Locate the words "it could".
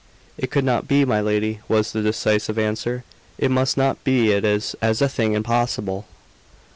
0.35-0.65